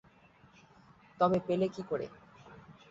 তবে 1.19 1.37
পেলে 1.47 1.67
কী 1.67 1.81
করে। 1.89 2.07